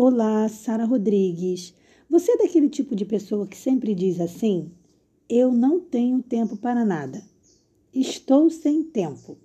[0.00, 1.74] Olá, Sara Rodrigues.
[2.08, 4.70] Você é daquele tipo de pessoa que sempre diz assim:
[5.28, 7.20] Eu não tenho tempo para nada.
[7.92, 9.36] Estou sem tempo.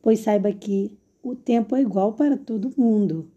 [0.00, 3.28] Pois saiba que o tempo é igual para todo mundo.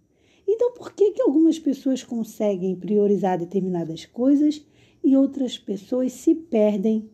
[0.47, 4.63] Então, por que, que algumas pessoas conseguem priorizar determinadas coisas
[5.03, 7.09] e outras pessoas se perdem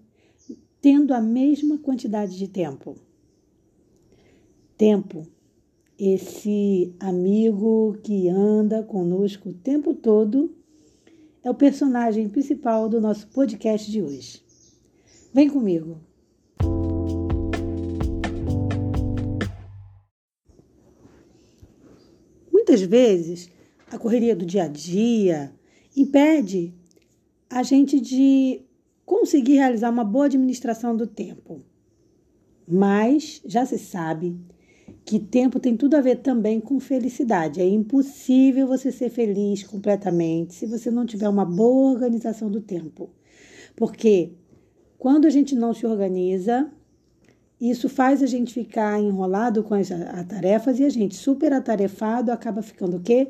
[0.81, 2.97] tendo a mesma quantidade de tempo?
[4.77, 5.25] Tempo
[5.99, 10.55] esse amigo que anda conosco o tempo todo
[11.43, 14.41] é o personagem principal do nosso podcast de hoje.
[15.33, 15.99] Vem comigo.
[22.49, 23.49] Muitas vezes
[23.91, 25.53] a correria do dia a dia
[25.97, 26.73] impede
[27.49, 28.61] a gente de
[29.05, 31.61] conseguir realizar uma boa administração do tempo.
[32.65, 34.39] Mas já se sabe
[35.05, 37.61] que tempo tem tudo a ver também com felicidade.
[37.61, 43.09] É impossível você ser feliz completamente se você não tiver uma boa organização do tempo.
[43.75, 44.33] Porque
[44.97, 46.69] quando a gente não se organiza,
[47.59, 49.89] isso faz a gente ficar enrolado com as
[50.27, 53.29] tarefas e a gente super atarefado acaba ficando o quê?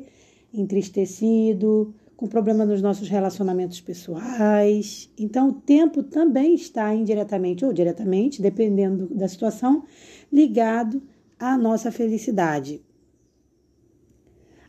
[0.52, 5.08] Entristecido, com problema nos nossos relacionamentos pessoais.
[5.18, 9.84] Então, o tempo também está indiretamente ou diretamente, dependendo da situação,
[10.30, 11.02] ligado
[11.40, 12.84] a nossa felicidade.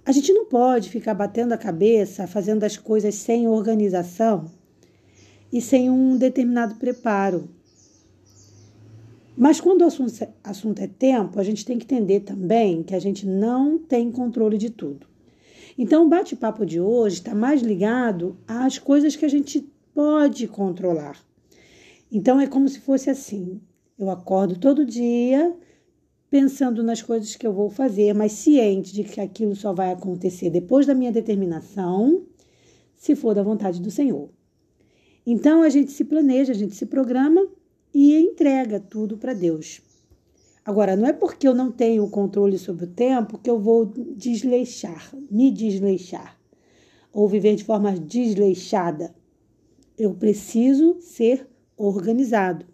[0.06, 4.50] A gente não pode ficar batendo a cabeça, fazendo as coisas sem organização
[5.52, 7.50] e sem um determinado preparo.
[9.38, 13.00] Mas quando o assunto, assunto é tempo, a gente tem que entender também que a
[13.00, 15.06] gente não tem controle de tudo.
[15.78, 19.62] Então, o bate-papo de hoje está mais ligado às coisas que a gente
[19.94, 21.18] pode controlar.
[22.12, 23.62] Então, é como se fosse assim:
[23.98, 25.56] eu acordo todo dia
[26.32, 30.50] pensando nas coisas que eu vou fazer, mas ciente de que aquilo só vai acontecer
[30.50, 32.24] depois da minha determinação,
[32.96, 34.30] se for da vontade do Senhor.
[35.28, 37.46] Então a gente se planeja, a gente se programa
[37.94, 39.82] e entrega tudo para Deus.
[40.64, 45.14] Agora, não é porque eu não tenho controle sobre o tempo que eu vou desleixar,
[45.30, 46.40] me desleixar,
[47.12, 49.14] ou viver de forma desleixada.
[49.98, 51.46] Eu preciso ser
[51.76, 52.71] organizado.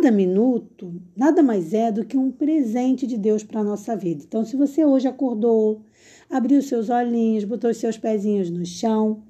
[0.00, 4.24] Cada minuto nada mais é do que um presente de Deus para a nossa vida.
[4.26, 5.82] Então, se você hoje acordou,
[6.30, 9.22] abriu seus olhinhos, botou seus pezinhos no chão,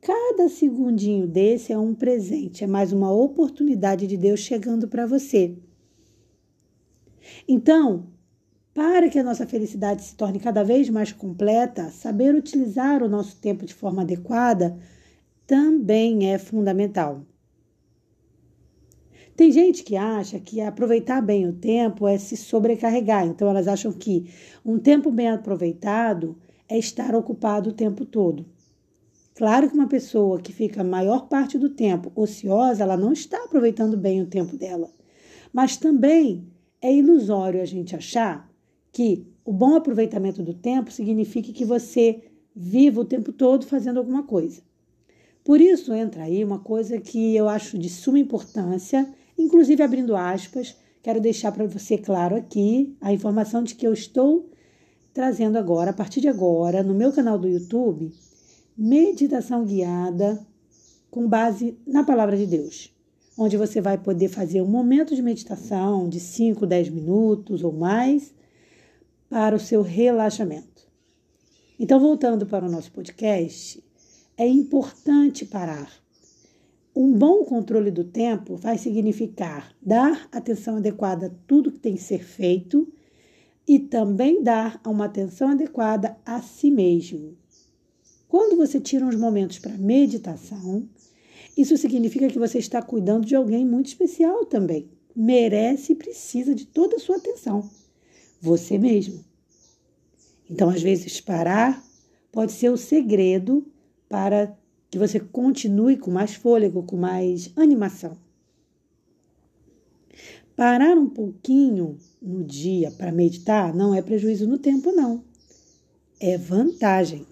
[0.00, 5.58] cada segundinho desse é um presente, é mais uma oportunidade de Deus chegando para você.
[7.46, 8.06] Então,
[8.72, 13.36] para que a nossa felicidade se torne cada vez mais completa, saber utilizar o nosso
[13.36, 14.74] tempo de forma adequada
[15.46, 17.26] também é fundamental.
[19.36, 23.26] Tem gente que acha que aproveitar bem o tempo é se sobrecarregar.
[23.26, 24.30] Então, elas acham que
[24.64, 26.36] um tempo bem aproveitado
[26.68, 28.46] é estar ocupado o tempo todo.
[29.34, 33.44] Claro que uma pessoa que fica a maior parte do tempo ociosa, ela não está
[33.44, 34.88] aproveitando bem o tempo dela.
[35.52, 36.46] Mas também
[36.80, 38.48] é ilusório a gente achar
[38.92, 42.22] que o bom aproveitamento do tempo significa que você
[42.54, 44.62] viva o tempo todo fazendo alguma coisa.
[45.42, 50.76] Por isso entra aí uma coisa que eu acho de suma importância Inclusive, abrindo aspas,
[51.02, 54.50] quero deixar para você claro aqui a informação de que eu estou
[55.12, 58.12] trazendo agora, a partir de agora, no meu canal do YouTube,
[58.76, 60.44] meditação guiada
[61.10, 62.92] com base na palavra de Deus,
[63.38, 68.34] onde você vai poder fazer um momento de meditação de 5, 10 minutos ou mais
[69.28, 70.88] para o seu relaxamento.
[71.78, 73.82] Então, voltando para o nosso podcast,
[74.36, 76.03] é importante parar
[76.94, 82.02] um bom controle do tempo vai significar dar atenção adequada a tudo que tem que
[82.02, 82.86] ser feito
[83.66, 87.36] e também dar uma atenção adequada a si mesmo.
[88.28, 90.88] Quando você tira uns momentos para meditação,
[91.56, 94.88] isso significa que você está cuidando de alguém muito especial também.
[95.16, 97.68] Merece e precisa de toda a sua atenção.
[98.40, 99.24] Você mesmo.
[100.50, 101.82] Então, às vezes, parar
[102.30, 103.66] pode ser o segredo
[104.08, 104.56] para
[104.94, 108.16] que você continue com mais fôlego, com mais animação.
[110.54, 115.24] Parar um pouquinho no dia para meditar não é prejuízo no tempo, não.
[116.20, 117.26] É vantagem.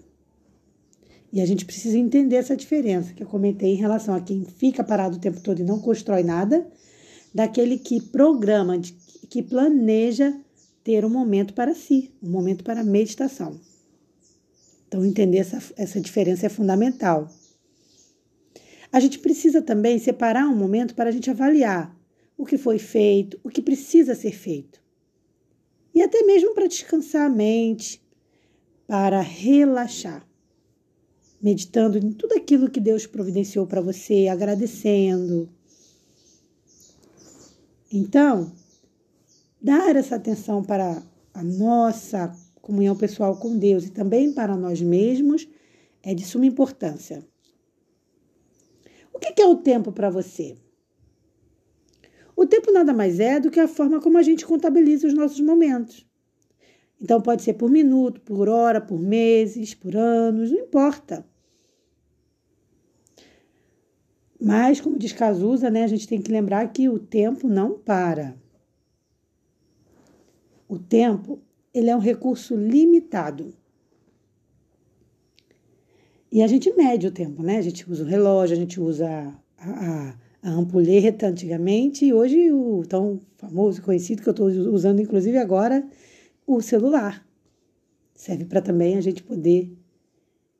[1.31, 4.83] E a gente precisa entender essa diferença que eu comentei em relação a quem fica
[4.83, 6.67] parado o tempo todo e não constrói nada,
[7.33, 8.77] daquele que programa,
[9.29, 10.37] que planeja
[10.83, 13.57] ter um momento para si, um momento para meditação.
[14.85, 17.31] Então, entender essa, essa diferença é fundamental.
[18.93, 21.99] A gente precisa também separar um momento para a gente avaliar
[22.37, 24.79] o que foi feito, o que precisa ser feito.
[25.95, 27.99] E até mesmo para descansar a mente,
[28.85, 30.23] para relaxar,
[31.41, 35.49] meditando em tudo aquilo que Deus providenciou para você, agradecendo.
[37.91, 38.51] Então,
[39.59, 41.01] dar essa atenção para
[41.33, 42.31] a nossa
[42.61, 45.47] comunhão pessoal com Deus e também para nós mesmos
[46.03, 47.32] é de suma importância.
[49.31, 50.55] Que é o tempo para você?
[52.35, 55.39] O tempo nada mais é do que a forma como a gente contabiliza os nossos
[55.39, 56.05] momentos.
[57.01, 61.25] Então pode ser por minuto, por hora, por meses, por anos, não importa.
[64.39, 68.35] Mas, como diz Cazuza, né, a gente tem que lembrar que o tempo não para.
[70.67, 71.41] O tempo,
[71.73, 73.53] ele é um recurso limitado.
[76.33, 77.59] E a gente mede o tempo, né?
[77.59, 79.07] A gente usa o relógio, a gente usa
[79.55, 84.99] a, a, a ampulheta antigamente e hoje o tão famoso, conhecido que eu estou usando
[84.99, 85.87] inclusive agora,
[86.47, 87.23] o celular.
[88.15, 89.77] Serve para também a gente poder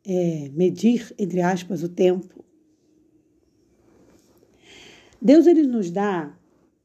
[0.06, 2.46] é, medir, entre aspas, o tempo.
[5.20, 6.38] Deus ele nos dá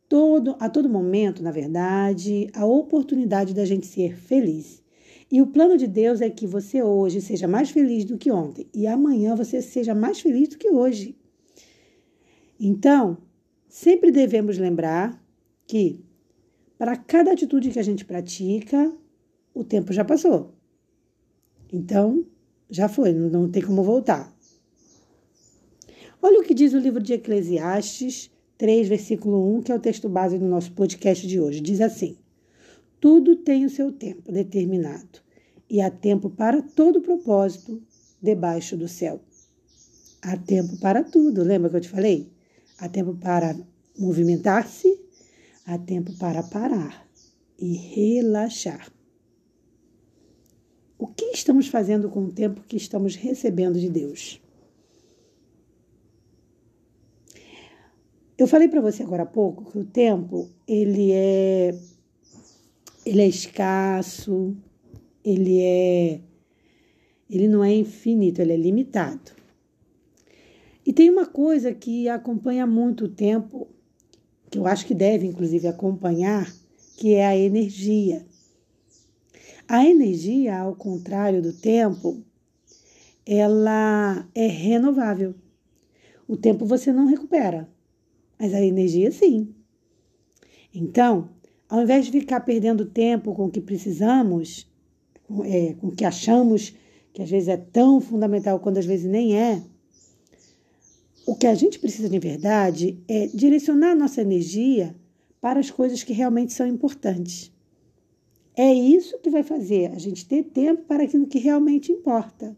[0.08, 4.82] todo, a todo momento, na verdade, a oportunidade da gente ser feliz.
[5.30, 8.66] E o plano de Deus é que você hoje seja mais feliz do que ontem
[8.74, 11.16] e amanhã você seja mais feliz do que hoje.
[12.58, 13.18] Então,
[13.68, 15.22] sempre devemos lembrar
[15.66, 16.02] que
[16.78, 18.90] para cada atitude que a gente pratica,
[19.52, 20.54] o tempo já passou.
[21.70, 22.24] Então,
[22.70, 24.34] já foi, não tem como voltar.
[26.22, 30.08] Olha o que diz o livro de Eclesiastes 3, versículo 1, que é o texto
[30.08, 31.60] base do nosso podcast de hoje.
[31.60, 32.16] Diz assim:
[33.00, 35.20] Tudo tem o seu tempo determinado,
[35.68, 37.82] e há tempo para todo propósito
[38.20, 39.20] debaixo do céu.
[40.22, 42.32] Há tempo para tudo, lembra que eu te falei?
[42.78, 43.56] Há tempo para
[43.98, 45.08] movimentar-se
[45.70, 47.06] Há tempo para parar
[47.58, 48.90] e relaxar.
[50.98, 54.40] O que estamos fazendo com o tempo que estamos recebendo de Deus?
[58.38, 61.78] Eu falei para você agora há pouco que o tempo ele é
[63.08, 64.54] ele é escasso,
[65.24, 66.20] ele é
[67.30, 69.32] ele não é infinito, ele é limitado.
[70.84, 73.68] E tem uma coisa que acompanha muito o tempo
[74.50, 76.50] que eu acho que deve, inclusive, acompanhar,
[76.96, 78.24] que é a energia.
[79.66, 82.22] A energia, ao contrário do tempo,
[83.26, 85.34] ela é renovável.
[86.26, 87.68] O tempo você não recupera,
[88.38, 89.54] mas a energia sim.
[90.74, 91.28] Então,
[91.68, 94.66] ao invés de ficar perdendo tempo com o que precisamos,
[95.44, 96.74] é, com o que achamos
[97.12, 99.62] que às vezes é tão fundamental quando às vezes nem é,
[101.26, 104.96] o que a gente precisa de verdade é direcionar nossa energia
[105.40, 107.52] para as coisas que realmente são importantes.
[108.56, 112.56] É isso que vai fazer a gente ter tempo para aquilo que realmente importa.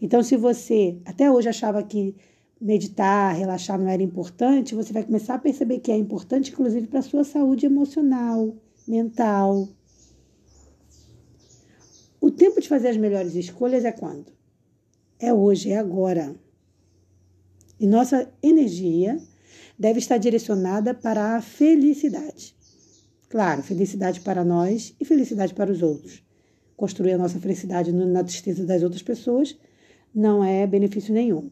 [0.00, 2.14] Então, se você até hoje achava que
[2.60, 6.98] meditar, relaxar não era importante, você vai começar a perceber que é importante, inclusive, para
[6.98, 8.54] a sua saúde emocional,
[8.86, 9.68] mental.
[12.20, 14.26] O tempo de fazer as melhores escolhas é quando?
[15.18, 16.36] É hoje, é agora.
[17.78, 19.16] E nossa energia
[19.78, 22.54] deve estar direcionada para a felicidade.
[23.30, 26.22] Claro, felicidade para nós e felicidade para os outros.
[26.76, 29.58] Construir a nossa felicidade na tristeza das outras pessoas
[30.14, 31.50] não é benefício nenhum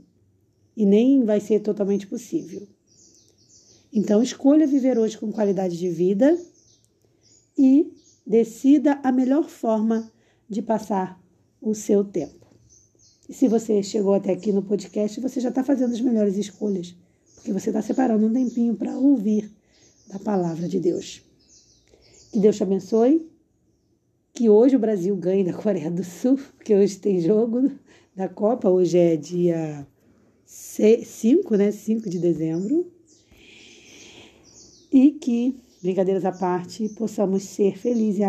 [0.79, 2.65] e nem vai ser totalmente possível.
[3.93, 6.39] Então, escolha viver hoje com qualidade de vida
[7.59, 7.93] e
[8.25, 10.09] decida a melhor forma
[10.49, 11.21] de passar
[11.61, 12.47] o seu tempo.
[13.29, 16.95] E se você chegou até aqui no podcast, você já está fazendo as melhores escolhas,
[17.35, 19.51] porque você está separando um tempinho para ouvir
[20.07, 21.23] da palavra de Deus.
[22.31, 23.29] Que Deus te abençoe.
[24.33, 27.69] Que hoje o Brasil ganhe da Coreia do Sul, porque hoje tem jogo
[28.15, 29.85] da Copa, hoje é dia
[30.49, 31.71] 5, né?
[31.71, 32.91] 5 de dezembro.
[34.91, 38.25] E que, brincadeiras à parte, possamos ser felizes e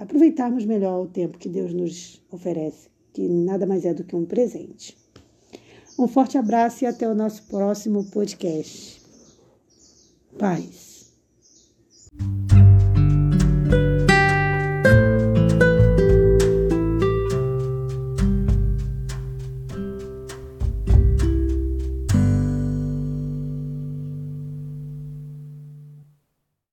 [0.00, 4.26] aproveitarmos melhor o tempo que Deus nos oferece que nada mais é do que um
[4.26, 4.94] presente.
[5.98, 9.00] Um forte abraço e até o nosso próximo podcast.
[10.38, 11.10] Paz.